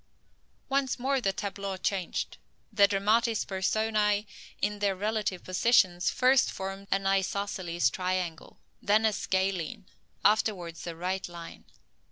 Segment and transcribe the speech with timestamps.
[0.67, 2.37] Once more the tableau changed.
[2.73, 4.25] The dramatis persona
[4.59, 9.85] in their relative positions first formed an isosceles triangle, then a scalene,
[10.25, 11.65] afterwards a right line.